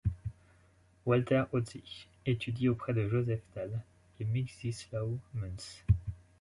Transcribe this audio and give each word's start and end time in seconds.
Walter 1.05 1.43
Hautzig 1.53 2.07
étudie 2.25 2.69
auprès 2.69 2.95
de 2.95 3.07
Josef 3.07 3.39
Tal 3.53 3.69
et 4.19 4.25
Mieczysław 4.25 5.11
Munz. 5.35 5.83